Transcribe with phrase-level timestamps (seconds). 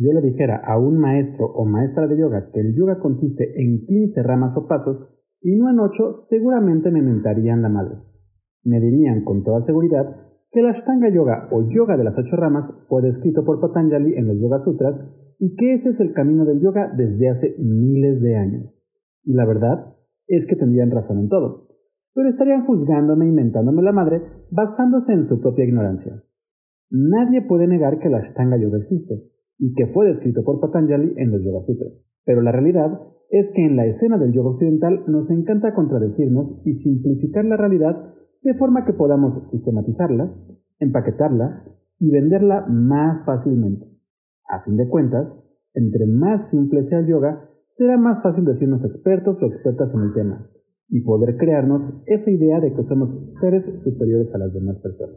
[0.00, 3.52] Si yo le dijera a un maestro o maestra de yoga que el yoga consiste
[3.60, 5.06] en 15 ramas o pasos
[5.42, 7.96] y no en 8, seguramente me mentarían la madre.
[8.64, 10.16] Me dirían con toda seguridad
[10.52, 14.26] que la Ashtanga Yoga o Yoga de las ocho ramas fue descrito por Patanjali en
[14.26, 14.98] los Yoga Sutras
[15.38, 18.74] y que ese es el camino del yoga desde hace miles de años.
[19.22, 19.96] Y la verdad
[20.28, 21.68] es que tendrían razón en todo,
[22.14, 26.22] pero estarían juzgándome y mentándome la madre basándose en su propia ignorancia.
[26.90, 29.28] Nadie puede negar que la Ashtanga Yoga existe
[29.60, 33.64] y que fue descrito por Patanjali en los Yoga Sutras, pero la realidad es que
[33.64, 38.84] en la escena del yoga occidental nos encanta contradecirnos y simplificar la realidad de forma
[38.84, 40.34] que podamos sistematizarla,
[40.80, 41.64] empaquetarla
[42.00, 43.86] y venderla más fácilmente.
[44.48, 45.38] A fin de cuentas,
[45.74, 50.12] entre más simple sea el yoga, será más fácil decirnos expertos o expertas en el
[50.12, 50.50] tema
[50.88, 55.16] y poder crearnos esa idea de que somos seres superiores a las demás personas.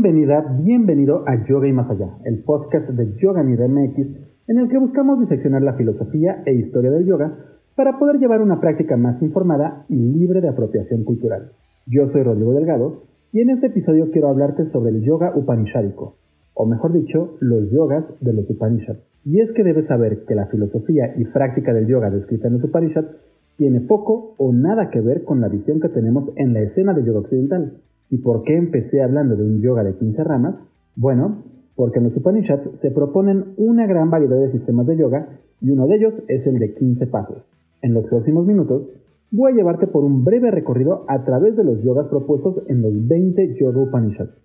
[0.00, 4.14] Bienvenida, bienvenido a Yoga y Más Allá, el podcast de Yoga Nidra MX,
[4.46, 7.36] en el que buscamos diseccionar la filosofía e historia del yoga
[7.74, 11.50] para poder llevar una práctica más informada y libre de apropiación cultural.
[11.84, 16.14] Yo soy Rodrigo Delgado y en este episodio quiero hablarte sobre el yoga upanishadico,
[16.54, 19.10] o mejor dicho, los yogas de los Upanishads.
[19.24, 22.62] Y es que debes saber que la filosofía y práctica del yoga descrita en los
[22.62, 23.16] Upanishads
[23.56, 27.04] tiene poco o nada que ver con la visión que tenemos en la escena del
[27.04, 27.80] yoga occidental.
[28.10, 30.60] ¿Y por qué empecé hablando de un yoga de 15 ramas?
[30.96, 31.42] Bueno,
[31.76, 35.28] porque en los Upanishads se proponen una gran variedad de sistemas de yoga
[35.60, 37.48] y uno de ellos es el de 15 pasos.
[37.82, 38.90] En los próximos minutos
[39.30, 43.06] voy a llevarte por un breve recorrido a través de los yogas propuestos en los
[43.06, 44.40] 20 Yoga Upanishads,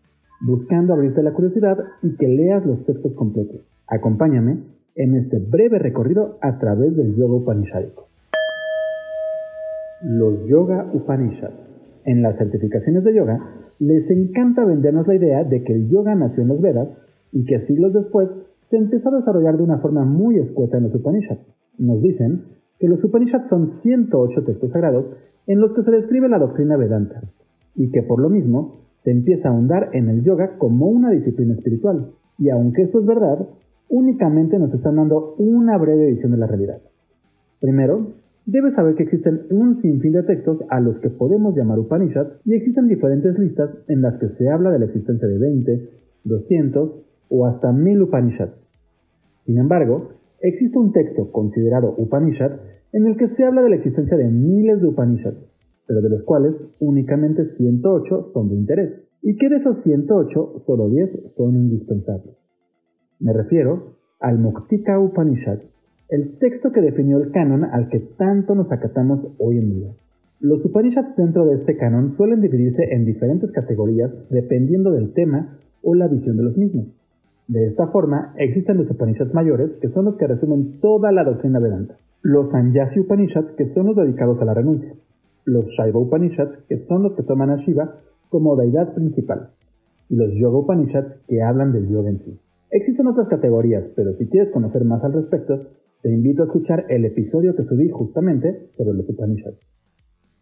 [0.46, 3.66] buscando abrirte la curiosidad y que leas los textos completos.
[3.88, 4.60] Acompáñame
[4.96, 8.08] en este breve recorrido a través del yoga upanishadico.
[10.04, 11.73] Los Yoga Upanishads
[12.06, 13.40] en las certificaciones de yoga,
[13.80, 16.98] les encanta vendernos la idea de que el yoga nació en los Vedas
[17.32, 18.38] y que siglos después
[18.68, 21.54] se empezó a desarrollar de una forma muy escueta en los Upanishads.
[21.78, 22.44] Nos dicen
[22.80, 25.12] que los Upanishads son 108 textos sagrados
[25.48, 27.22] en los que se describe la doctrina Vedanta,
[27.76, 31.54] y que por lo mismo se empieza a ahondar en el yoga como una disciplina
[31.54, 32.12] espiritual.
[32.38, 33.48] Y aunque esto es verdad,
[33.90, 36.82] únicamente nos están dando una breve visión de la realidad.
[37.60, 38.14] Primero,
[38.46, 42.56] Debes saber que existen un sinfín de textos a los que podemos llamar Upanishads y
[42.56, 45.90] existen diferentes listas en las que se habla de la existencia de 20,
[46.26, 46.92] 200
[47.30, 48.68] o hasta 1000 Upanishads.
[49.40, 50.10] Sin embargo,
[50.42, 52.52] existe un texto considerado Upanishad
[52.92, 55.50] en el que se habla de la existencia de miles de Upanishads,
[55.88, 60.90] pero de los cuales únicamente 108 son de interés, y que de esos 108 solo
[60.90, 62.36] 10 son indispensables.
[63.20, 65.60] Me refiero al Muktika Upanishad,
[66.14, 69.92] el texto que definió el canon al que tanto nos acatamos hoy en día.
[70.40, 75.96] Los Upanishads dentro de este canon suelen dividirse en diferentes categorías dependiendo del tema o
[75.96, 76.86] la visión de los mismos.
[77.48, 81.58] De esta forma, existen los Upanishads mayores, que son los que resumen toda la doctrina
[81.58, 84.94] Vedanta, los Sannyasi Upanishads, que son los dedicados a la renuncia,
[85.46, 87.96] los Shaiva Upanishads, que son los que toman a Shiva
[88.30, 89.50] como deidad principal,
[90.10, 92.40] y los Yoga Upanishads, que hablan del yoga en sí.
[92.70, 95.70] Existen otras categorías, pero si quieres conocer más al respecto,
[96.04, 99.62] te invito a escuchar el episodio que subí justamente sobre los Upanishads.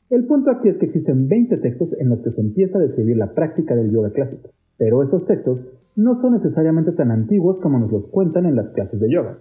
[0.10, 3.16] El punto aquí es que existen 20 textos en los que se empieza a describir
[3.16, 5.64] la práctica del yoga clásico, pero estos textos
[5.96, 9.38] no son necesariamente tan antiguos como nos los cuentan en las clases de yoga.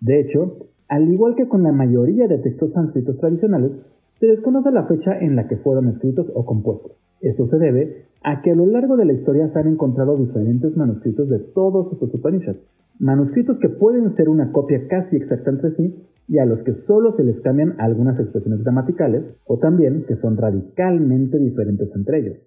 [0.00, 3.76] De hecho, al igual que con la mayoría de textos sánscritos tradicionales,
[4.14, 6.92] se desconoce la fecha en la que fueron escritos o compuestos.
[7.20, 10.76] Esto se debe a que a lo largo de la historia se han encontrado diferentes
[10.76, 15.94] manuscritos de todos estos Upanishads, manuscritos que pueden ser una copia casi exacta entre sí
[16.28, 20.36] y a los que solo se les cambian algunas expresiones gramaticales o también que son
[20.36, 22.38] radicalmente diferentes entre ellos.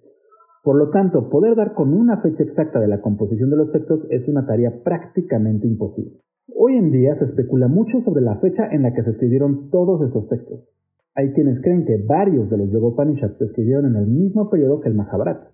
[0.64, 4.06] Por lo tanto, poder dar con una fecha exacta de la composición de los textos
[4.12, 6.20] es una tarea prácticamente imposible.
[6.56, 10.02] Hoy en día se especula mucho sobre la fecha en la que se escribieron todos
[10.04, 10.68] estos textos.
[11.16, 14.80] Hay quienes creen que varios de los Yoga Upanishads se escribieron en el mismo periodo
[14.80, 15.52] que el Mahabharata,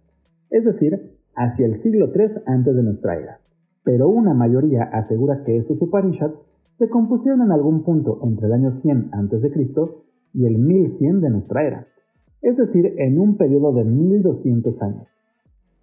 [0.49, 3.39] es decir, hacia el siglo III antes de nuestra era
[3.87, 6.43] pero una mayoría asegura que estos Upanishads
[6.73, 9.49] se compusieron en algún punto entre el año 100 a.C.
[10.33, 11.87] y el 1100 de nuestra era,
[12.41, 15.07] es decir, en un periodo de 1200 años.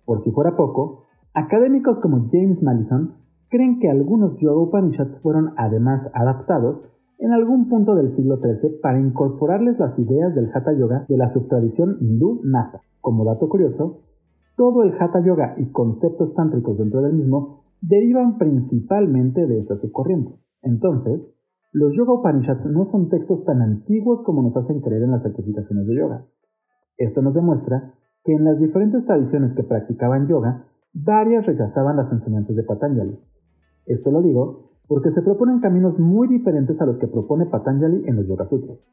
[0.05, 3.15] Por si fuera poco, académicos como James Mallison
[3.49, 6.83] creen que algunos Yoga Upanishads fueron además adaptados
[7.19, 11.29] en algún punto del siglo XIII para incorporarles las ideas del Hatha Yoga de la
[11.29, 12.81] subtradición hindú Natha.
[13.01, 14.03] Como dato curioso,
[14.57, 20.35] todo el Hatha Yoga y conceptos tántricos dentro del mismo derivan principalmente de esta subcorriente.
[20.63, 21.37] Entonces,
[21.73, 25.87] los Yoga Upanishads no son textos tan antiguos como nos hacen creer en las certificaciones
[25.87, 26.25] de yoga.
[26.97, 32.57] Esto nos demuestra que en las diferentes tradiciones que practicaban yoga, varias rechazaban las enseñanzas
[32.57, 33.19] de Patanjali.
[33.87, 38.17] Esto lo digo porque se proponen caminos muy diferentes a los que propone Patanjali en
[38.17, 38.85] los Yoga Sutras.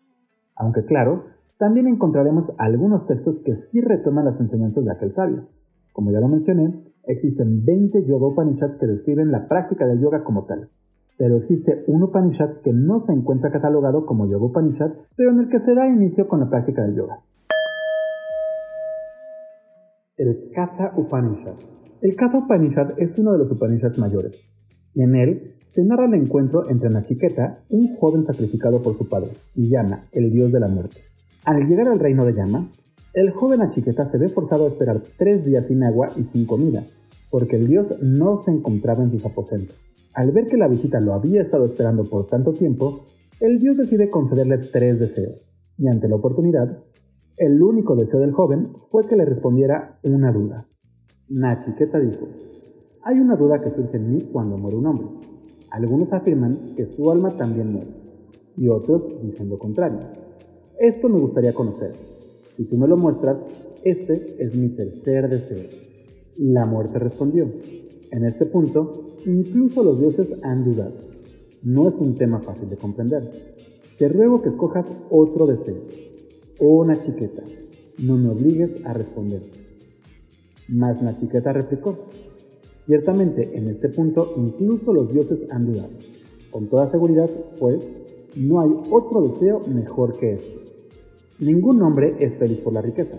[0.55, 1.25] Aunque claro,
[1.57, 5.47] también encontraremos algunos textos que sí retoman las enseñanzas de aquel sabio.
[5.93, 6.73] Como ya lo mencioné,
[7.05, 10.69] existen 20 Yoga Upanishads que describen la práctica del yoga como tal.
[11.17, 15.49] Pero existe un Upanishad que no se encuentra catalogado como Yoga Upanishad, pero en el
[15.49, 17.19] que se da inicio con la práctica del yoga.
[20.17, 21.55] El Katha Upanishad.
[22.01, 24.33] El Katha Upanishad es uno de los Upanishads mayores.
[24.95, 29.69] En él se narra el encuentro entre Nachiketa, un joven sacrificado por su padre, y
[29.69, 30.97] Yama, el dios de la muerte.
[31.45, 32.69] Al llegar al reino de Yama,
[33.13, 36.83] el joven Nachiketa se ve forzado a esperar tres días sin agua y sin comida,
[37.29, 39.77] porque el dios no se encontraba en sus aposentos.
[40.13, 43.05] Al ver que la visita lo había estado esperando por tanto tiempo,
[43.39, 45.41] el dios decide concederle tres deseos,
[45.77, 46.79] y ante la oportunidad,
[47.37, 50.67] el único deseo del joven fue que le respondiera una duda.
[51.29, 52.27] Nachiketa dijo,
[53.03, 55.30] hay una duda que surge en mí cuando muere un hombre.
[55.71, 57.91] Algunos afirman que su alma también muere,
[58.57, 60.01] y otros dicen lo contrario.
[60.77, 61.93] Esto me gustaría conocer.
[62.51, 63.45] Si tú me lo muestras,
[63.83, 65.69] este es mi tercer deseo.
[66.37, 67.49] La muerte respondió.
[68.11, 70.93] En este punto, incluso los dioses han dudado.
[71.63, 73.55] No es un tema fácil de comprender.
[73.97, 75.77] Te ruego que escojas otro deseo.
[76.59, 77.43] Oh Nachiqueta,
[77.99, 79.41] no me obligues a responder.
[80.67, 82.09] Mas Nachiqueta replicó,
[82.91, 85.91] Ciertamente, en este punto, incluso los dioses han dudado.
[86.49, 87.79] Con toda seguridad, pues,
[88.35, 90.59] no hay otro deseo mejor que este.
[91.39, 93.15] Ningún hombre es feliz por la riqueza.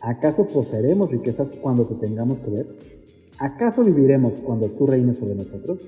[0.00, 2.66] ¿Acaso poseeremos riquezas cuando te tengamos que ver?
[3.38, 5.80] ¿Acaso viviremos cuando tú reines sobre nosotros?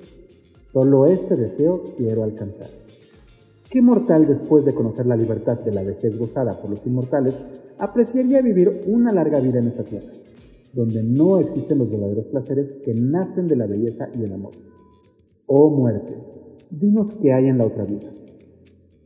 [0.74, 2.68] Solo este deseo quiero alcanzar.
[3.70, 7.40] ¿Qué mortal después de conocer la libertad de la vejez gozada por los inmortales
[7.78, 10.12] apreciaría vivir una larga vida en esta tierra?
[10.74, 14.52] Donde no existen los verdaderos placeres que nacen de la belleza y el amor.
[15.46, 16.16] Oh muerte,
[16.70, 18.10] dinos qué hay en la otra vida.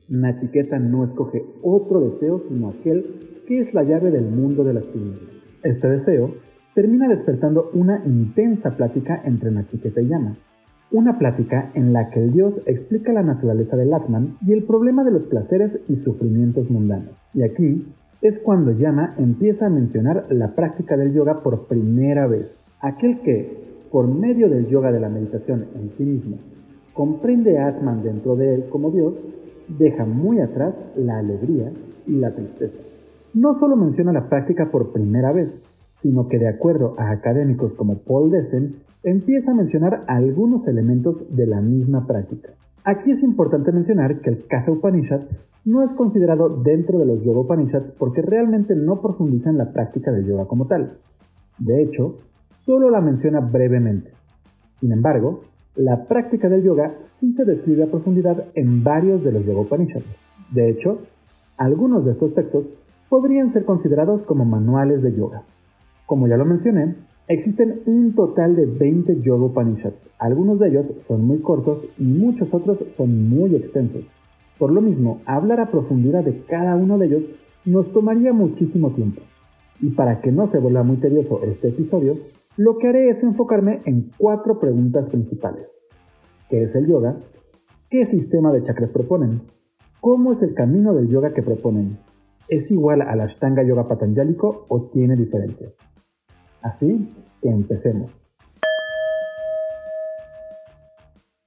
[0.09, 3.05] Nachiqueta no escoge otro deseo sino aquel
[3.47, 5.20] que es la llave del mundo de las tinieblas.
[5.62, 6.35] Este deseo
[6.75, 10.37] termina despertando una intensa plática entre Nachiqueta y Yama,
[10.91, 15.05] una plática en la que el dios explica la naturaleza del Atman y el problema
[15.05, 17.20] de los placeres y sufrimientos mundanos.
[17.35, 17.87] Y aquí
[18.20, 22.61] es cuando Yama empieza a mencionar la práctica del yoga por primera vez.
[22.81, 26.37] Aquel que, por medio del yoga de la meditación en sí mismo,
[26.94, 29.15] comprende a Atman dentro de él como Dios,
[29.69, 31.73] deja muy atrás la alegría
[32.06, 32.81] y la tristeza.
[33.35, 35.61] No solo menciona la práctica por primera vez,
[35.99, 41.47] sino que de acuerdo a académicos como Paul Dessen, empieza a mencionar algunos elementos de
[41.47, 42.50] la misma práctica.
[42.85, 45.20] Aquí es importante mencionar que el Katha Upanishad
[45.69, 50.10] no es considerado dentro de los Yoga Upanishads porque realmente no profundiza en la práctica
[50.10, 50.96] del yoga como tal.
[51.58, 52.17] De hecho,
[52.65, 54.13] solo la menciona brevemente.
[54.72, 55.43] Sin embargo,
[55.75, 60.17] la práctica del yoga sí se describe a profundidad en varios de los Yoga Upanishads.
[60.51, 61.01] De hecho,
[61.58, 62.70] algunos de estos textos
[63.10, 65.43] podrían ser considerados como manuales de yoga.
[66.06, 66.96] Como ya lo mencioné,
[67.27, 70.08] existen un total de 20 Yoga Upanishads.
[70.19, 74.05] Algunos de ellos son muy cortos y muchos otros son muy extensos.
[74.58, 77.24] Por lo mismo, hablar a profundidad de cada uno de ellos
[77.65, 79.22] nos tomaría muchísimo tiempo.
[79.81, 82.17] Y para que no se vuelva muy tedioso este episodio,
[82.56, 85.72] lo que haré es enfocarme en cuatro preguntas principales.
[86.50, 87.17] ¿Qué es el yoga?
[87.88, 89.43] ¿Qué sistema de chakras proponen?
[90.00, 91.98] ¿Cómo es el camino del yoga que proponen?
[92.48, 95.79] ¿Es igual al Ashtanga Yoga Patanjálico o tiene diferencias?
[96.62, 98.10] Así que empecemos.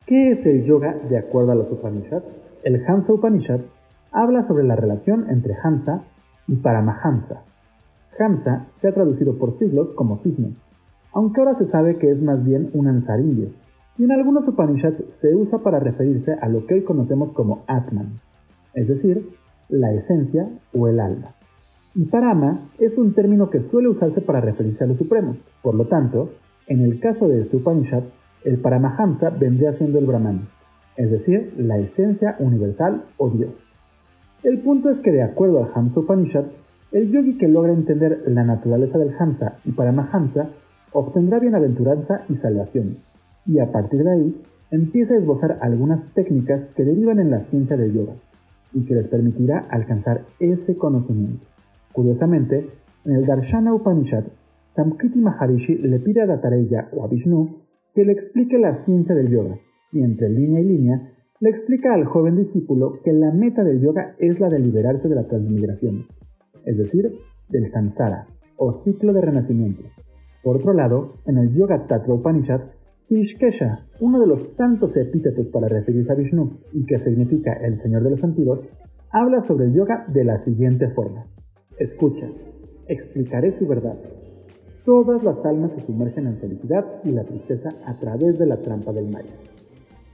[0.06, 2.51] ¿Qué es el yoga de acuerdo a los Upanishads?
[2.64, 3.62] El Hamsa Upanishad
[4.12, 6.04] habla sobre la relación entre Hamsa
[6.48, 7.42] y Paramahamsa.
[8.20, 10.54] Hamsa se ha traducido por siglos como cisne,
[11.12, 13.50] aunque ahora se sabe que es más bien un ansar indio,
[13.98, 18.14] y en algunos Upanishads se usa para referirse a lo que hoy conocemos como Atman,
[18.76, 19.30] es decir,
[19.68, 21.34] la esencia o el alma.
[21.96, 25.36] Y Parama es un término que suele usarse para referirse a lo supremo.
[25.64, 26.30] Por lo tanto,
[26.68, 28.04] en el caso de este Upanishad,
[28.44, 30.48] El Paramahamsa vendría siendo el Brahman,
[30.98, 33.54] es decir, la esencia universal o Dios.
[34.44, 36.46] El punto es que de acuerdo al Hamsa Upanishad,
[36.92, 40.50] el yogi que logra entender la naturaleza del Hamsa y Paramahamsa
[40.92, 42.98] obtendrá bienaventuranza y salvación,
[43.46, 47.78] y a partir de ahí empieza a esbozar algunas técnicas que derivan en la ciencia
[47.78, 48.14] del yoga
[48.74, 51.46] y que les permitirá alcanzar ese conocimiento.
[51.94, 52.68] Curiosamente,
[53.06, 54.24] en el Darshana Upanishad,
[54.76, 57.62] Samkriti Maharishi le pide a Datareya o a Vishnu
[57.94, 59.58] que le explique la ciencia del yoga,
[59.92, 64.16] y entre línea y línea le explica al joven discípulo que la meta del yoga
[64.20, 66.04] es la de liberarse de la transmigración,
[66.66, 67.12] es decir,
[67.50, 69.84] del samsara, o ciclo de renacimiento.
[70.44, 72.62] Por otro lado, en el Yoga Tatra Upanishad,
[74.00, 78.12] uno de los tantos epítetos para referirse a Vishnu y que significa el Señor de
[78.12, 78.64] los Antiguos,
[79.12, 81.26] habla sobre el yoga de la siguiente forma.
[81.78, 82.28] Escucha,
[82.88, 83.98] explicaré su verdad.
[84.86, 88.94] Todas las almas se sumergen en felicidad y la tristeza a través de la trampa
[88.94, 89.34] del Maya.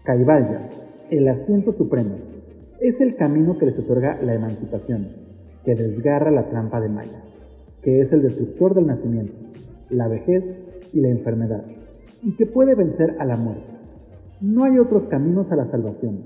[0.08, 0.70] Kaivalya,
[1.10, 2.16] el asiento supremo,
[2.80, 5.10] es el camino que les otorga la emancipación,
[5.66, 7.22] que desgarra la trampa de Maya,
[7.82, 9.34] que es el destructor del nacimiento,
[9.90, 10.46] la vejez
[10.94, 11.66] y la enfermedad,
[12.24, 13.68] y que puede vencer a la muerte.
[14.40, 16.24] No hay otros caminos a la salvación.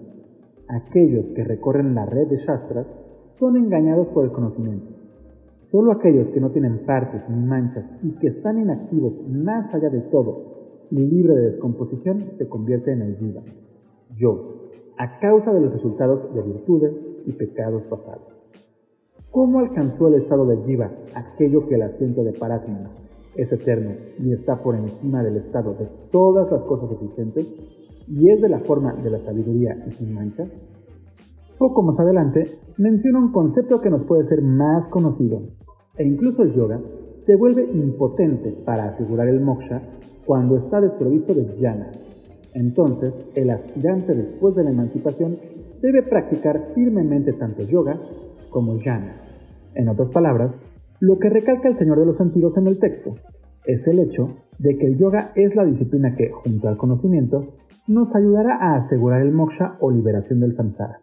[0.68, 2.94] Aquellos que recorren la red de Shastras
[3.32, 4.92] son engañados por el conocimiento.
[5.72, 10.02] Solo aquellos que no tienen partes ni manchas y que están inactivos más allá de
[10.02, 13.42] todo y libre de descomposición se convierte en el jiva,
[14.16, 18.28] yo, a causa de los resultados de virtudes y pecados pasados.
[19.32, 22.92] ¿Cómo alcanzó el estado de jiva aquello que el asiento de Paratma
[23.36, 27.54] es eterno y está por encima del estado de todas las cosas existentes
[28.08, 30.46] y es de la forma de la sabiduría y sin mancha?
[31.58, 35.42] Poco más adelante menciona un concepto que nos puede ser más conocido,
[35.96, 36.82] e incluso el yoga
[37.20, 39.82] se vuelve impotente para asegurar el moksha
[40.26, 41.92] cuando está desprovisto de jnana.
[42.54, 45.38] Entonces, el aspirante después de la emancipación
[45.82, 47.98] debe practicar firmemente tanto yoga
[48.50, 49.22] como jnana.
[49.74, 50.60] En otras palabras,
[51.00, 53.16] lo que recalca el Señor de los Antiguos en el texto
[53.66, 57.48] es el hecho de que el yoga es la disciplina que, junto al conocimiento,
[57.88, 61.02] nos ayudará a asegurar el moksha o liberación del samsara.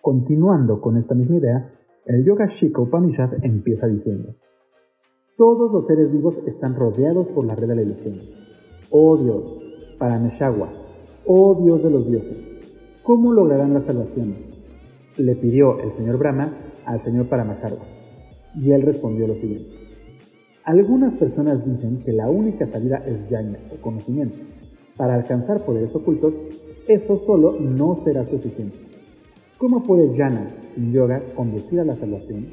[0.00, 1.72] Continuando con esta misma idea,
[2.06, 4.34] el Yoga Shika Upanishad empieza diciendo,
[5.36, 8.20] Todos los seres vivos están rodeados por la red de la ilusión.
[8.90, 10.79] Oh Dios, Parameshagua,
[11.26, 12.36] oh Dios de los dioses,
[13.02, 14.34] ¿cómo lograrán la salvación?
[15.16, 16.52] Le pidió el señor Brahma
[16.86, 17.84] al señor Paramasarva,
[18.54, 19.70] y él respondió lo siguiente.
[20.64, 24.36] Algunas personas dicen que la única salida es yajna o conocimiento.
[24.96, 26.40] Para alcanzar poderes ocultos,
[26.86, 28.76] eso solo no será suficiente.
[29.58, 32.48] ¿Cómo puede jnana sin yoga conducir a la salvación?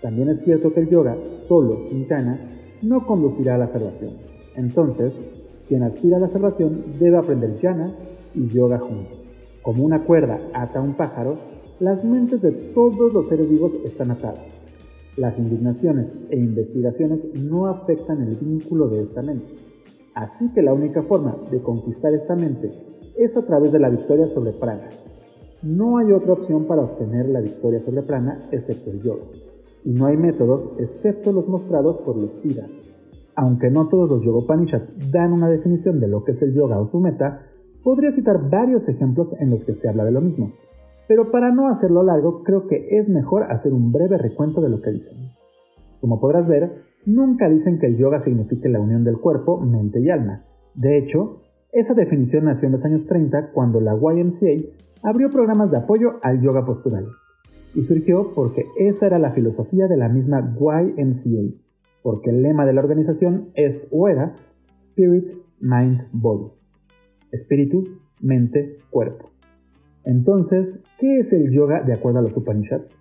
[0.00, 1.16] También es cierto que el yoga
[1.48, 2.38] solo sin jnana
[2.82, 4.14] no conducirá a la salvación.
[4.56, 5.20] Entonces,
[5.68, 7.94] quien aspira a la salvación debe aprender jnana
[8.34, 9.18] y yoga juntos.
[9.62, 11.36] Como una cuerda ata a un pájaro,
[11.80, 14.46] las mentes de todos los seres vivos están atadas.
[15.16, 19.54] Las indignaciones e investigaciones no afectan el vínculo de esta mente.
[20.14, 22.72] Así que la única forma de conquistar esta mente
[23.16, 24.88] es a través de la victoria sobre prana,
[25.62, 29.22] no hay otra opción para obtener la victoria sobre prana excepto el yoga,
[29.84, 32.81] y no hay métodos excepto los mostrados por los Siddhas.
[33.34, 34.56] Aunque no todos los Yoga
[35.10, 37.46] dan una definición de lo que es el yoga o su meta,
[37.82, 40.52] podría citar varios ejemplos en los que se habla de lo mismo,
[41.08, 44.80] pero para no hacerlo largo creo que es mejor hacer un breve recuento de lo
[44.80, 45.16] que dicen.
[46.00, 50.10] Como podrás ver, nunca dicen que el yoga signifique la unión del cuerpo, mente y
[50.10, 50.44] alma.
[50.74, 54.68] De hecho, esa definición nació en los años 30 cuando la YMCA
[55.02, 57.06] abrió programas de apoyo al yoga postural.
[57.74, 61.56] Y surgió porque esa era la filosofía de la misma YMCA,
[62.02, 64.36] porque el lema de la organización es o era
[64.76, 65.28] Spirit,
[65.60, 66.50] Mind, Body.
[67.30, 67.84] Espíritu,
[68.20, 69.30] mente, cuerpo.
[70.04, 72.98] Entonces, ¿qué es el yoga de acuerdo a los Upanishads?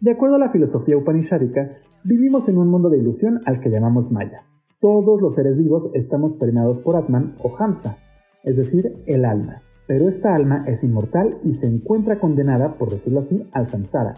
[0.00, 4.10] De acuerdo a la filosofía upanishadica, vivimos en un mundo de ilusión al que llamamos
[4.12, 4.42] Maya.
[4.80, 7.96] Todos los seres vivos estamos permeados por Atman o Hamsa,
[8.42, 9.62] es decir, el alma.
[9.86, 14.14] Pero esta alma es inmortal y se encuentra condenada, por decirlo así, al samsara,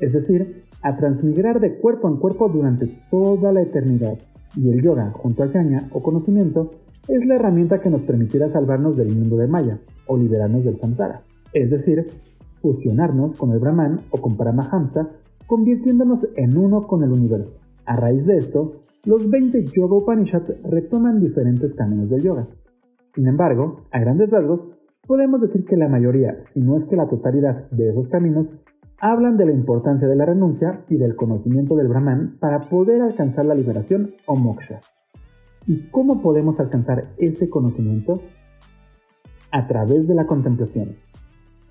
[0.00, 4.18] es decir, a transmigrar de cuerpo en cuerpo durante toda la eternidad.
[4.56, 6.70] Y el yoga, junto al jnana o conocimiento,
[7.08, 11.22] es la herramienta que nos permitirá salvarnos del mundo de Maya o liberarnos del samsara,
[11.52, 12.06] es decir,
[12.60, 15.10] fusionarnos con el Brahman o con Paramahamsa,
[15.46, 17.58] convirtiéndonos en uno con el universo.
[17.84, 18.70] A raíz de esto,
[19.04, 22.48] los 20 Yoga Upanishads retoman diferentes caminos del yoga.
[23.10, 24.60] Sin embargo, a grandes rasgos,
[25.06, 28.54] podemos decir que la mayoría, si no es que la totalidad de esos caminos,
[29.12, 33.46] hablan de la importancia de la renuncia y del conocimiento del Brahman para poder alcanzar
[33.46, 34.80] la liberación o moksha.
[35.66, 38.20] ¿Y cómo podemos alcanzar ese conocimiento?
[39.54, 40.96] a través de la contemplación,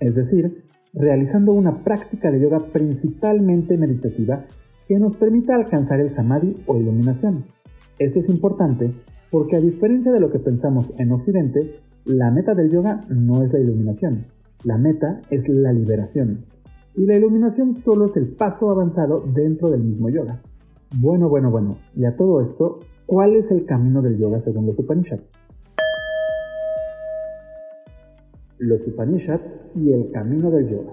[0.00, 0.64] es decir,
[0.94, 4.46] realizando una práctica de yoga principalmente meditativa
[4.88, 7.44] que nos permita alcanzar el samadhi o iluminación.
[7.98, 8.94] Esto es importante
[9.30, 13.52] porque a diferencia de lo que pensamos en Occidente, la meta del yoga no es
[13.52, 14.28] la iluminación,
[14.64, 16.46] la meta es la liberación.
[16.96, 20.40] Y la iluminación solo es el paso avanzado dentro del mismo yoga.
[21.00, 24.78] Bueno, bueno, bueno, y a todo esto, ¿cuál es el camino del yoga según los
[24.78, 25.32] Upanishads?
[28.58, 30.92] Los Upanishads y el camino del yoga.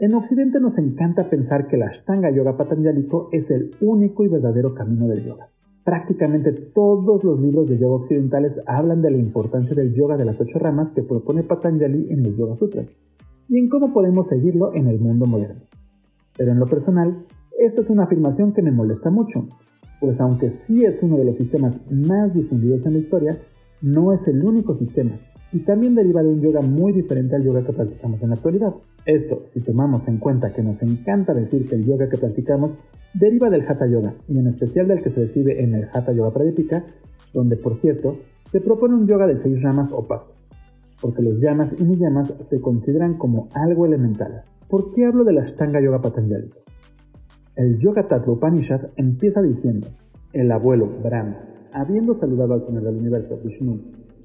[0.00, 4.74] En Occidente nos encanta pensar que el Ashtanga Yoga Patanjalico es el único y verdadero
[4.74, 5.50] camino del yoga.
[5.84, 10.40] Prácticamente todos los libros de yoga occidentales hablan de la importancia del yoga de las
[10.40, 12.96] ocho ramas que propone Patanjali en los Yoga Sutras
[13.52, 15.60] y en cómo podemos seguirlo en el mundo moderno.
[16.38, 17.26] Pero en lo personal,
[17.58, 19.46] esta es una afirmación que me molesta mucho,
[20.00, 23.38] pues aunque sí es uno de los sistemas más difundidos en la historia,
[23.82, 25.20] no es el único sistema
[25.52, 28.74] y también deriva de un yoga muy diferente al yoga que practicamos en la actualidad.
[29.04, 32.78] Esto, si tomamos en cuenta que nos encanta decir que el yoga que practicamos
[33.12, 36.32] deriva del Hatha Yoga, y en especial del que se describe en el Hatha Yoga
[36.32, 36.86] Pradipika,
[37.34, 38.16] donde por cierto
[38.50, 40.32] se propone un yoga de seis ramas o pasos,
[41.02, 44.44] porque los yamas y niyamas se consideran como algo elemental.
[44.70, 46.48] ¿Por qué hablo del Ashtanga Yoga Patanjali?
[47.56, 49.88] El Yoga Tattva Upanishad empieza diciendo,
[50.32, 51.36] el abuelo Brahma,
[51.72, 53.80] habiendo saludado al Señor del Universo, Vishnu,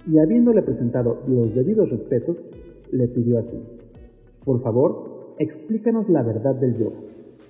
[0.07, 2.45] y habiéndole presentado los debidos respetos,
[2.91, 3.59] le pidió así,
[4.45, 6.99] por favor, explícanos la verdad del yoga,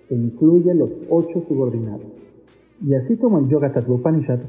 [0.08, 2.08] que incluye los ocho subordinados.
[2.84, 4.40] Y así como el Yoga Tattva Upanishad,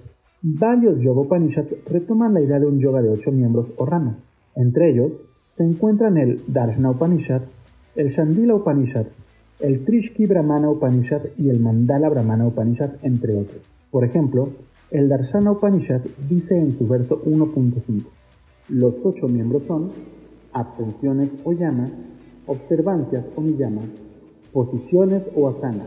[0.43, 4.25] varios Yoga Upanishads retoman la idea de un yoga de ocho miembros o ramas.
[4.59, 5.13] Entre ellos
[5.53, 7.43] se encuentran el Darshana Upanishad,
[7.95, 9.07] el Shandila Upanishad,
[9.61, 13.63] el Trishki Brahmana Upanishad y el Mandala Brahmana Upanishad, entre otros.
[13.93, 14.49] Por ejemplo,
[14.91, 18.03] el Darshana Upanishad dice en su verso 1.5,
[18.71, 19.93] los ocho miembros son
[20.53, 21.91] abstenciones o llama,
[22.49, 23.83] observancias o niyama,
[24.53, 25.87] posiciones o asana,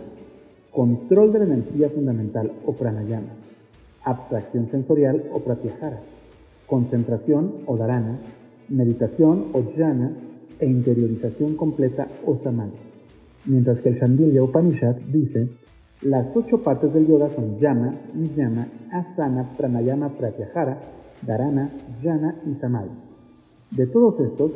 [0.71, 3.33] control de la energía fundamental o pranayama,
[4.05, 5.99] abstracción sensorial o pratyahara,
[6.67, 8.17] concentración o dharana,
[8.71, 10.11] meditación o jhana
[10.59, 12.77] e interiorización completa o samadhi.
[13.45, 15.49] Mientras que el Shandilya Upanishad dice
[16.01, 20.79] las ocho partes del yoga son yama, niyama, asana, pranayama, pratyahara,
[21.21, 21.69] dharana,
[22.01, 22.89] jhana y samadhi.
[23.69, 24.51] De todos estos,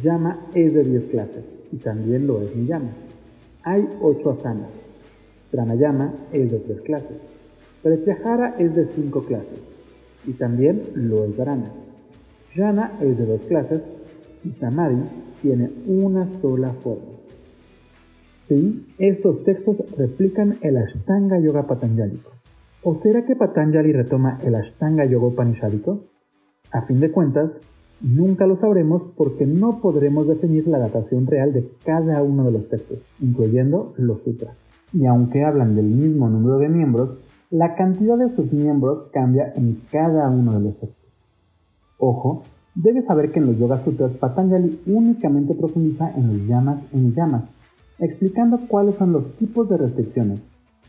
[0.00, 2.90] yama es de 10 clases y también lo es niyama.
[3.64, 4.70] Hay ocho asanas.
[5.50, 7.32] Pranayama es de 3 clases.
[7.82, 9.68] Pratyahara es de 5 clases
[10.24, 11.72] y también lo es dharana.
[12.56, 13.88] Jhana es de 2 clases
[14.42, 15.02] y samadhi
[15.42, 17.16] tiene una sola forma.
[18.42, 22.30] Sí, estos textos replican el Ashtanga Yoga Patanjálico.
[22.82, 26.04] ¿O será que Patanjali retoma el Ashtanga Yoga Upanishadico?
[26.70, 27.60] A fin de cuentas,
[28.00, 32.68] nunca lo sabremos porque no podremos definir la datación real de cada uno de los
[32.68, 34.64] textos, incluyendo los sutras.
[34.92, 37.18] Y aunque hablan del mismo número de miembros,
[37.50, 41.05] la cantidad de sus miembros cambia en cada uno de los textos.
[41.98, 42.42] Ojo,
[42.74, 47.50] debes saber que en los Yoga Sutras Patanjali únicamente profundiza en los llamas y llamas,
[47.98, 50.40] explicando cuáles son los tipos de restricciones,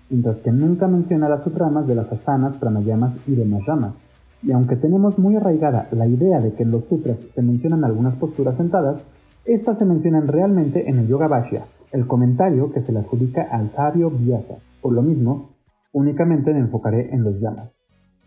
[0.10, 3.96] mientras que nunca menciona las sutramas de las asanas, pranayamas y demás ramas.
[4.44, 8.16] Y aunque tenemos muy arraigada la idea de que en los sutras se mencionan algunas
[8.16, 9.04] posturas sentadas,
[9.46, 13.70] estas se mencionan realmente en el Yoga Bhashya, el comentario que se le adjudica al
[13.70, 14.58] sabio Vyasa.
[14.82, 15.52] Por lo mismo,
[15.94, 17.74] únicamente me enfocaré en los llamas.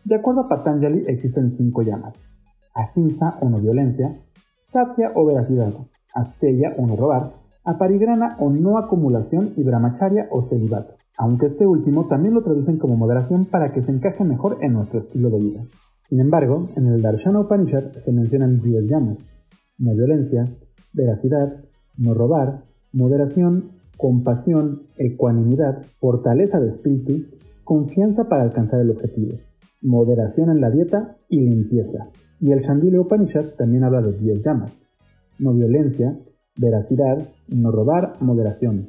[0.04, 2.22] De acuerdo a Patanjali existen cinco llamas.
[2.74, 4.20] Ahimsa o no violencia,
[4.62, 5.72] Satya o veracidad,
[6.14, 7.32] Asteya o no robar,
[7.64, 12.96] aparigrana o no acumulación y brahmacharya o celibato, aunque este último también lo traducen como
[12.96, 15.64] moderación para que se encaje mejor en nuestro estilo de vida.
[16.02, 19.24] Sin embargo, en el Darshana Upanishad se mencionan 10 llamas,
[19.78, 20.48] no violencia,
[20.92, 21.64] veracidad,
[21.96, 27.26] no robar, moderación, compasión, ecuanimidad, fortaleza de espíritu,
[27.64, 29.36] confianza para alcanzar el objetivo,
[29.82, 32.08] moderación en la dieta y limpieza.
[32.40, 34.78] Y el Shandilya Upanishad también habla de 10 llamas,
[35.38, 36.18] no violencia,
[36.56, 38.88] veracidad, no robar, moderación.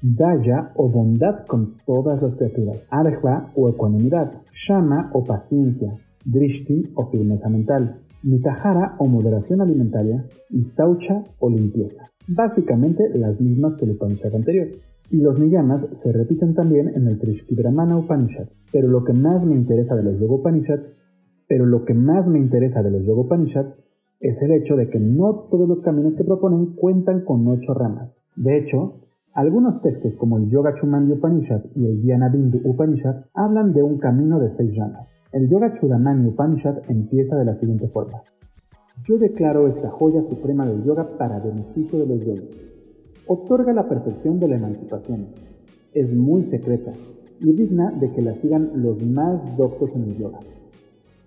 [0.00, 2.86] Daya o bondad con todas las criaturas.
[2.90, 4.42] Arjva o ecuanimidad.
[4.52, 5.92] Shama o paciencia.
[6.24, 7.96] Drishti o firmeza mental.
[8.22, 10.24] Mitahara o moderación alimentaria.
[10.50, 12.10] Y Saucha o limpieza.
[12.28, 14.68] Básicamente las mismas que el Upanishad anterior.
[15.10, 18.46] Y los niyamas se repiten también en el Trishki Brahmana Upanishad.
[18.70, 20.92] Pero lo que más me interesa de los Yoga Upanishads,
[21.48, 23.78] pero lo que más me interesa de los Yoga Upanishads
[24.20, 28.12] es el hecho de que no todos los caminos que proponen cuentan con ocho ramas.
[28.36, 29.00] De hecho,
[29.32, 33.98] algunos textos como el Yoga Chumandi Upanishad y el Jnana Bindu Upanishad hablan de un
[33.98, 35.08] camino de seis ramas.
[35.32, 38.22] El Yoga Chudamani Upanishad empieza de la siguiente forma.
[39.04, 42.50] Yo declaro esta joya suprema del yoga para beneficio de los yogis.
[43.26, 45.26] Otorga la perfección de la emancipación.
[45.94, 46.92] Es muy secreta
[47.40, 50.40] y digna de que la sigan los más doctos en el yoga.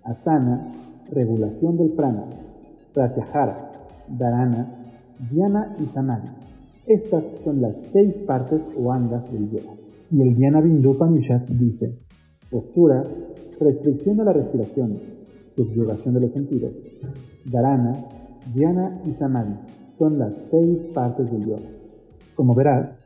[0.04, 0.72] Asana,
[1.10, 2.24] regulación del prana,
[2.94, 3.72] pratyahara,
[4.08, 4.66] dharana,
[5.30, 6.28] dhyana y samadhi.
[6.86, 9.74] Estas son las seis partes o angas del yoga.
[10.10, 11.98] Y el Dhyana Bindu Upanishad dice,
[12.50, 13.04] postura,
[13.60, 14.98] restricción de la respiración,
[15.50, 16.72] subyugación de los sentidos.
[17.44, 18.04] Dharana,
[18.52, 19.54] Dhyana y Samadhi
[19.96, 21.68] son las seis partes del yoga.
[22.34, 22.96] Como verás,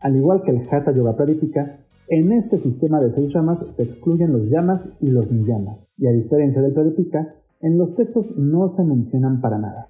[0.00, 4.32] al igual que el Hatha Yoga Pradipika, en este sistema de seis ramas se excluyen
[4.32, 8.84] los yamas y los niyamas, y a diferencia del Pradipika, en los textos no se
[8.84, 9.88] mencionan para nada.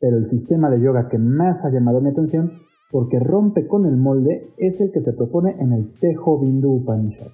[0.00, 2.52] Pero el sistema de yoga que más ha llamado mi atención,
[2.90, 7.28] porque rompe con el molde, es el que se propone en el Tejo Bindu Upanishad.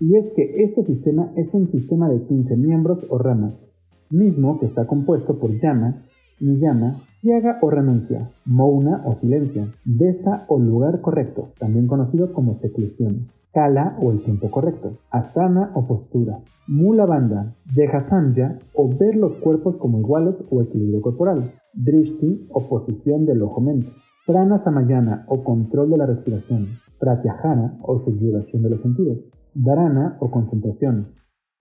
[0.00, 3.64] Y es que este sistema es un sistema de 15 miembros o ramas,
[4.10, 6.04] mismo que está compuesto por yama,
[6.40, 13.28] niyama, yaga o renuncia, mouna o silencio, desa o lugar correcto, también conocido como seclusión,
[13.52, 19.76] kala o el tiempo correcto, asana o postura, mula banda, dejasanya o ver los cuerpos
[19.76, 23.90] como iguales o equilibrio corporal, drishti o posición del ojo-mente,
[24.26, 26.66] prana samayana o control de la respiración,
[26.98, 29.18] pratyahara o subyugación de los sentidos,
[29.54, 31.08] dharana o concentración,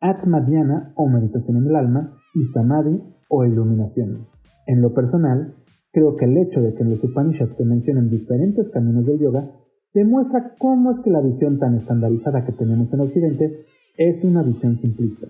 [0.02, 4.35] atmadhyana o meditación en el alma y samadhi o iluminación.
[4.66, 5.56] En lo personal,
[5.92, 9.52] creo que el hecho de que en los Upanishads se mencionen diferentes caminos del yoga
[9.94, 13.66] demuestra cómo es que la visión tan estandarizada que tenemos en Occidente
[13.98, 15.28] es una visión simplista,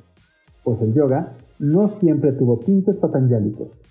[0.64, 3.82] pues el yoga no siempre tuvo tintes patanjálicos.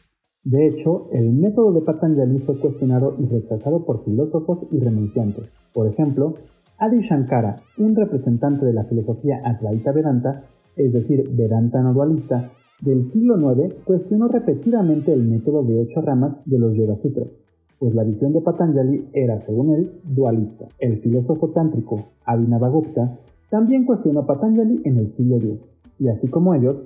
[0.43, 5.45] De hecho, el método de Patanjali fue cuestionado y rechazado por filósofos y renunciantes.
[5.73, 6.35] Por ejemplo,
[6.77, 10.45] Adi Shankara, un representante de la filosofía Advaita Vedanta,
[10.77, 12.51] es decir, Vedanta no dualista,
[12.85, 17.35] del siglo IX, cuestionó repetidamente el método de ocho ramas de los Yoga Sutras,
[17.79, 20.67] pues la visión de Patanjali era, según él, dualista.
[20.79, 23.19] El filósofo tántrico Abhinavagupta
[23.49, 26.77] también cuestionó Patanjali en el siglo X, y así como ellos,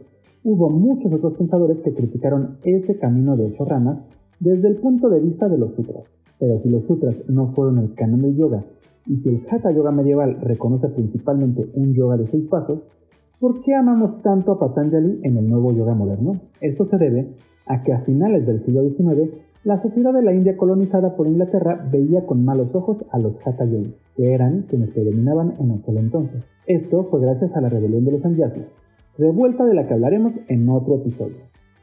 [0.45, 4.01] hubo muchos otros pensadores que criticaron ese camino de ocho ramas
[4.39, 6.05] desde el punto de vista de los sutras.
[6.39, 8.65] Pero si los sutras no fueron el canon del yoga,
[9.07, 12.87] y si el Hatha Yoga medieval reconoce principalmente un yoga de seis pasos,
[13.40, 16.40] ¿por qué amamos tanto a Patanjali en el nuevo yoga moderno?
[16.61, 17.29] Esto se debe
[17.66, 19.31] a que a finales del siglo XIX
[19.64, 23.66] la sociedad de la India colonizada por Inglaterra veía con malos ojos a los Hatha
[24.16, 26.51] que eran quienes predominaban en aquel entonces.
[26.66, 28.74] Esto fue gracias a la rebelión de los sannyasis,
[29.18, 31.37] revuelta de la que hablaremos en otro episodio.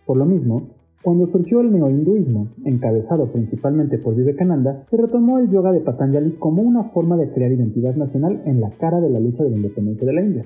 [0.05, 0.63] Por lo mismo,
[1.03, 6.63] cuando surgió el neohinduismo, encabezado principalmente por Vivekananda, se retomó el yoga de Patanjali como
[6.63, 10.07] una forma de crear identidad nacional en la cara de la lucha de la independencia
[10.07, 10.43] de la India.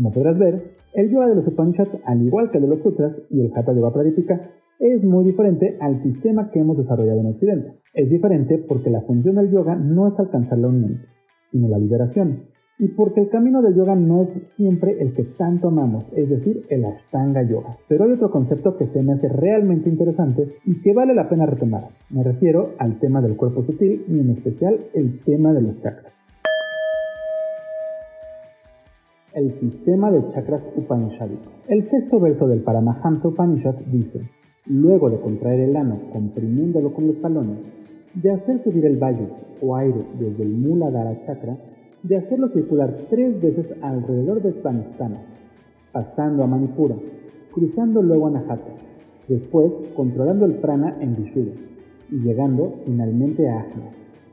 [0.00, 0.62] Como podrás ver,
[0.94, 3.74] el yoga de los Upanishads, al igual que el de los sutras y el Hatha
[3.74, 4.40] Yoga Pradipika,
[4.78, 7.74] es muy diferente al sistema que hemos desarrollado en Occidente.
[7.92, 11.02] Es diferente porque la función del yoga no es alcanzar la unión,
[11.44, 12.44] sino la liberación,
[12.78, 16.64] y porque el camino del yoga no es siempre el que tanto amamos, es decir,
[16.70, 17.76] el Ashtanga Yoga.
[17.86, 21.44] Pero hay otro concepto que se me hace realmente interesante y que vale la pena
[21.44, 21.88] retomar.
[22.08, 26.19] Me refiero al tema del cuerpo sutil y en especial el tema de los chakras.
[29.32, 31.52] El sistema de chakras Upanishadico.
[31.68, 34.28] El sexto verso del Paramahamsa Upanishad dice,
[34.66, 37.64] luego de contraer el ano comprimiéndolo con los talones,
[38.12, 39.28] de hacer subir el valle
[39.62, 41.56] o aire desde el Muladhara Chakra,
[42.02, 45.22] de hacerlo circular tres veces alrededor de Svanistana,
[45.92, 46.96] pasando a Manipura,
[47.52, 48.72] cruzando luego a Nahata,
[49.28, 51.52] después controlando el prana en Vishuddha
[52.10, 53.90] y llegando finalmente a Ajna.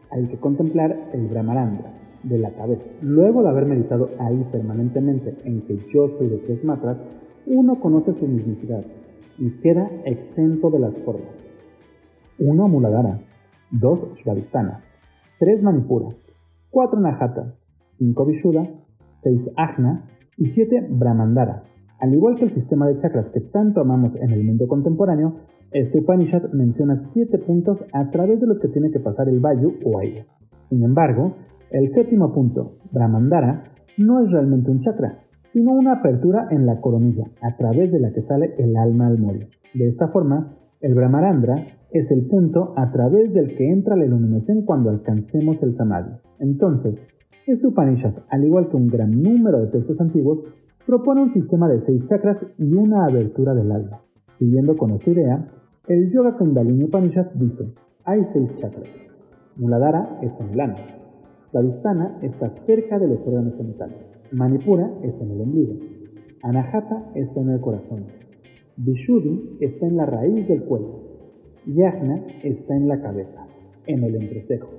[0.09, 2.89] Hay que contemplar el Brahmarandra de la cabeza.
[3.01, 6.97] Luego de haber meditado ahí permanentemente en que yo soy de tres matras,
[7.45, 8.83] uno conoce su mismicidad
[9.37, 11.51] y queda exento de las formas.
[12.39, 13.19] 1 Muladhara,
[13.71, 14.83] 2 Svadhisthana,
[15.39, 16.09] 3 Manipura,
[16.71, 17.55] 4 Nahata,
[17.93, 18.67] 5 Vishuddha,
[19.19, 20.05] 6 Ajna
[20.37, 21.63] y 7 Brahmandara.
[21.99, 25.37] Al igual que el sistema de chakras que tanto amamos en el mundo contemporáneo,
[25.71, 29.75] este Upanishad menciona 7 puntos a través de los que tiene que pasar el Vayu
[29.83, 30.27] o aire.
[30.63, 31.35] Sin embargo,
[31.71, 37.25] el séptimo punto, Brahmandara, no es realmente un chakra, sino una apertura en la coronilla,
[37.41, 39.49] a través de la que sale el alma al morir.
[39.73, 41.55] De esta forma, el Brahmarandra
[41.91, 46.11] es el punto a través del que entra la iluminación cuando alcancemos el Samadhi.
[46.39, 47.07] Entonces,
[47.47, 50.43] este Upanishad, al igual que un gran número de textos antiguos,
[50.85, 54.01] propone un sistema de seis chakras y una abertura del alma.
[54.31, 55.47] Siguiendo con esta idea,
[55.87, 58.89] el Yoga Kundalini Upanishad dice, hay seis chakras.
[59.55, 60.96] Muladhara está en el
[61.57, 61.71] alma.
[61.71, 64.11] Svadhisthana está cerca de los órganos genitales.
[64.31, 65.73] Manipura está en el ombligo.
[66.43, 68.05] Anahata está en el corazón.
[68.77, 71.01] Vishuddhi está en la raíz del cuello.
[71.65, 73.45] Yajna está en la cabeza,
[73.87, 74.69] en el entrecejo.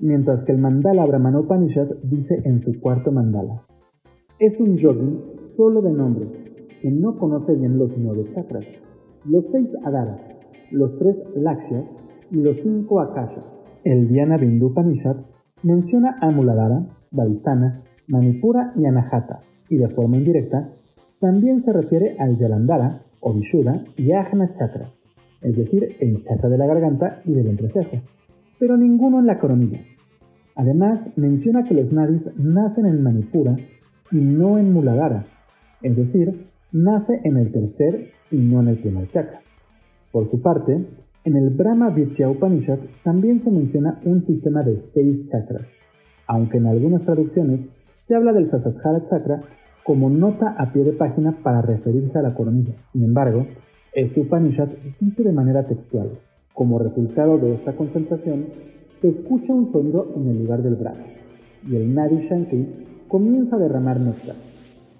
[0.00, 3.56] Mientras que el mandala Brahmana Upanishad dice en su cuarto mandala,
[4.38, 5.18] es un yogi
[5.56, 6.26] solo de nombre,
[6.80, 8.64] que no conoce bien los nueve chakras,
[9.28, 10.20] los seis adaras,
[10.70, 11.90] los tres lakshyas
[12.30, 13.52] y los cinco akashas.
[13.82, 15.16] El Dhyana Bindu Upanishad
[15.62, 20.70] menciona a Muladhara, Vadistana, Manipura y Anahata, y de forma indirecta
[21.20, 24.90] también se refiere al Yalandhara o Vishuddha y Ajna Chakra,
[25.42, 27.98] es decir, el chakra de la garganta y del entrecejo,
[28.58, 29.80] pero ninguno en la coronilla.
[30.54, 33.56] Además, menciona que los nadis nacen en Manipura
[34.10, 35.26] y no en Muladhara,
[35.82, 39.40] es decir, nace en el tercer y no en el primer chakra.
[40.12, 40.84] Por su parte,
[41.28, 45.68] en el Brahma Vidya Upanishad también se menciona un sistema de seis chakras,
[46.26, 47.68] aunque en algunas traducciones
[48.04, 49.42] se habla del Sasashara Chakra
[49.84, 52.72] como nota a pie de página para referirse a la coronilla.
[52.92, 53.46] Sin embargo,
[53.92, 54.68] este Upanishad
[55.00, 56.12] dice de manera textual,
[56.54, 58.46] como resultado de esta concentración,
[58.94, 61.04] se escucha un sonido en el lugar del Brahma,
[61.68, 64.36] y el Nadi Shankri comienza a derramar néctar,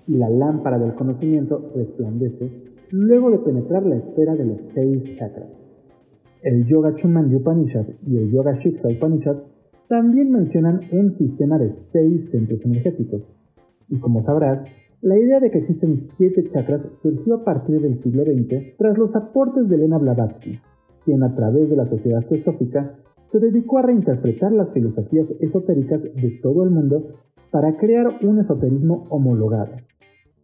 [0.07, 2.51] y la lámpara del conocimiento resplandece
[2.91, 5.68] luego de penetrar la esfera de los seis chakras.
[6.43, 9.39] El Yoga Chumandi Upanishad y el Yoga Shiksha Upanishad
[9.89, 13.23] también mencionan un sistema de seis centros energéticos,
[13.89, 14.65] y como sabrás,
[15.01, 19.17] la idea de que existen siete chakras surgió a partir del siglo XX tras los
[19.17, 20.61] aportes de Elena Blavatsky,
[21.05, 26.39] quien a través de la Sociedad Teosófica se dedicó a reinterpretar las filosofías esotéricas de
[26.43, 27.09] todo el mundo
[27.51, 29.73] para crear un esoterismo homologado.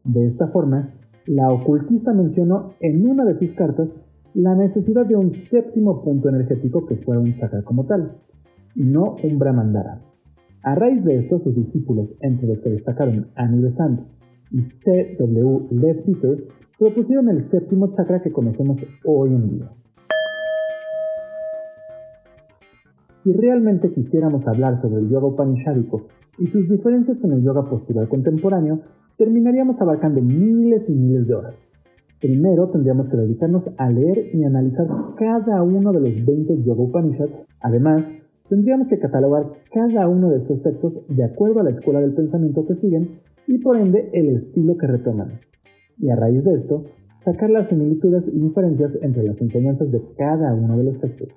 [0.04, 0.94] De esta forma,
[1.26, 3.94] la ocultista mencionó en una de sus cartas
[4.34, 8.18] la necesidad de un séptimo punto energético que fuera un chakra como tal,
[8.74, 10.02] y no un brahmandara.
[10.62, 14.00] A raíz de esto, sus discípulos, entre los que destacaron Annie Besant
[14.50, 15.68] y C.W.
[16.04, 19.70] Peter, propusieron el séptimo chakra que conocemos hoy en día.
[23.22, 28.08] Si realmente quisiéramos hablar sobre el yoga upanishadico y sus diferencias con el yoga postural
[28.08, 28.80] contemporáneo,
[29.16, 31.54] terminaríamos abarcando miles y miles de horas.
[32.24, 34.86] Primero tendríamos que dedicarnos a leer y analizar
[35.18, 37.38] cada uno de los 20 Yoga Upanishads.
[37.60, 38.10] Además,
[38.48, 42.66] tendríamos que catalogar cada uno de estos textos de acuerdo a la escuela del pensamiento
[42.66, 45.32] que siguen y por ende el estilo que retoman.
[45.98, 46.84] Y a raíz de esto,
[47.20, 51.28] sacar las similitudes y diferencias entre las enseñanzas de cada uno de los textos.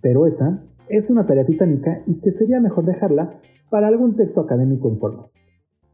[0.00, 3.38] Pero esa es una tarea titánica y que sería mejor dejarla
[3.70, 5.26] para algún texto académico en forma.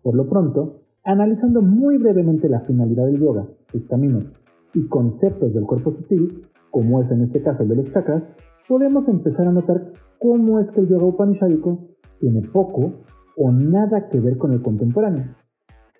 [0.03, 4.38] Por lo pronto, analizando muy brevemente la finalidad del yoga, sus caminos
[4.75, 8.31] y conceptos del cuerpo sutil, como es en este caso el de los chakras,
[8.69, 11.89] podemos empezar a notar cómo es que el yoga upanishadico
[12.21, 13.05] tiene poco
[13.37, 15.37] o nada que ver con el contemporáneo.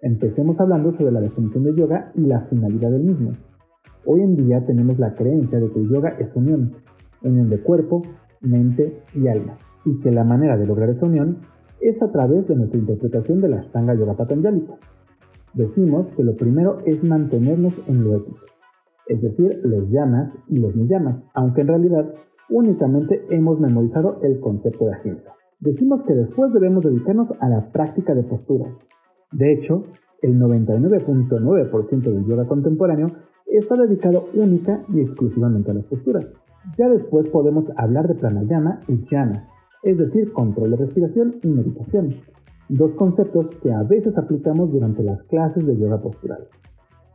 [0.03, 3.33] Empecemos hablando sobre la definición de yoga y la finalidad del mismo.
[4.05, 6.73] Hoy en día tenemos la creencia de que el yoga es unión,
[7.23, 8.03] unión de cuerpo,
[8.41, 11.39] mente y alma, y que la manera de lograr esa unión
[11.81, 14.75] es a través de nuestra interpretación de la Ashtanga Yoga Patanjalica.
[15.55, 18.39] Decimos que lo primero es mantenernos en lo ético,
[19.09, 22.15] es decir, los llamas y los niyamas, aunque en realidad
[22.51, 25.35] únicamente hemos memorizado el concepto de ahimsa.
[25.61, 28.85] Decimos que después debemos dedicarnos a la práctica de posturas,
[29.33, 29.85] de hecho,
[30.23, 33.13] el 99.9% del yoga contemporáneo
[33.47, 36.27] está dedicado única y exclusivamente a las posturas.
[36.79, 39.49] Ya después podemos hablar de pranayama y jhana,
[39.83, 42.15] es decir, control de respiración y meditación,
[42.69, 46.49] dos conceptos que a veces aplicamos durante las clases de yoga postural.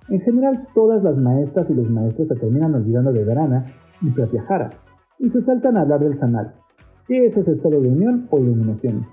[0.10, 3.66] En general, todas las maestras y los maestros se terminan olvidando de Dharana
[4.02, 4.70] y Pratyahara
[5.20, 6.54] y se saltan a hablar del sanal,
[7.08, 9.06] que es ese estado de unión o iluminación,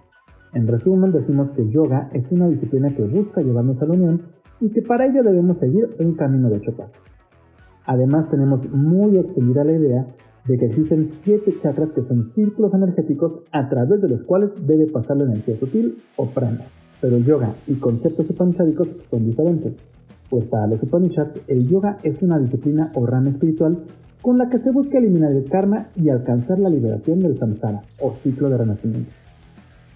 [0.53, 4.23] en resumen, decimos que yoga es una disciplina que busca llevarnos a la unión
[4.61, 6.97] y que para ello debemos seguir un camino de ocho pasos.
[7.87, 10.07] Además, tenemos muy extendida la idea
[10.47, 14.89] de que existen siete chakras que son círculos energéticos a través de los cuales debe
[14.89, 16.67] pasar la energía sutil o prana.
[17.01, 19.85] Pero el yoga y conceptos upanishadicos son diferentes,
[20.31, 23.79] pues para los Upanishads el yoga es una disciplina o rama espiritual
[24.23, 28.15] con la que se busca eliminar el karma y alcanzar la liberación del samsara o
[28.23, 29.11] ciclo de renacimiento.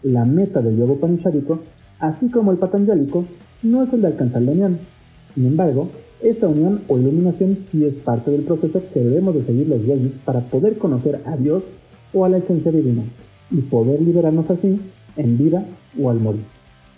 [0.03, 1.61] La meta del yoga upanishadico,
[1.99, 3.25] así como el patanjálico,
[3.63, 4.79] no es el de alcanzar la unión.
[5.35, 5.89] Sin embargo,
[6.23, 10.13] esa unión o iluminación sí es parte del proceso que debemos de seguir los yogis
[10.25, 11.65] para poder conocer a Dios
[12.13, 13.03] o a la esencia divina
[13.51, 14.81] y poder liberarnos así
[15.17, 15.67] en vida
[16.01, 16.54] o al morir.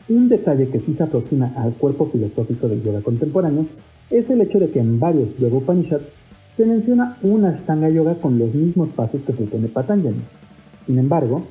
[0.09, 3.67] Un detalle que sí se aproxima al cuerpo filosófico del yoga contemporáneo
[4.09, 6.09] es el hecho de que en varios yoga upanishads
[6.57, 10.23] se menciona una Ashtanga Yoga con los mismos pasos que propone Patanjali.
[10.87, 11.43] Sin embargo,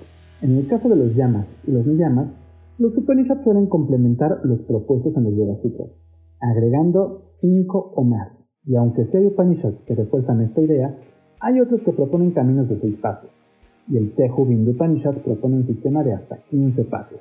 [0.42, 2.34] en el caso de los yamas y los niyamas,
[2.80, 5.98] los Upanishads suelen complementar los propuestos en los Yoga Sutras,
[6.40, 8.46] agregando cinco o más.
[8.66, 10.98] Y aunque sí hay Upanishads que refuerzan esta idea,
[11.40, 13.30] hay otros que proponen caminos de seis pasos,
[13.88, 17.20] y el Tejo Bindu Upanishad propone un sistema de hasta 15 pasos.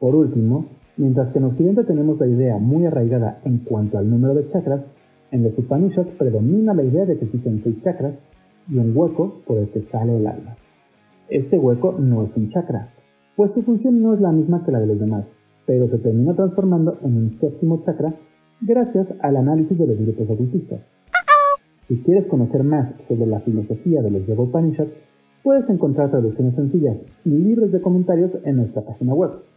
[0.00, 0.64] Por último,
[0.96, 4.86] mientras que en Occidente tenemos la idea muy arraigada en cuanto al número de chakras,
[5.30, 8.18] en los Upanishads predomina la idea de que existen seis chakras
[8.66, 10.56] y un hueco por el que sale el alma.
[11.28, 12.88] Este hueco no es un chakra,
[13.36, 15.30] pues su función no es la misma que la de los demás,
[15.66, 18.14] pero se termina transformando en un séptimo chakra
[18.62, 20.80] gracias al análisis de los grupos ocultistas.
[21.82, 24.96] Si quieres conocer más sobre la filosofía de los Yoga Upanishads,
[25.42, 29.49] puedes encontrar traducciones sencillas y libros de comentarios en nuestra página web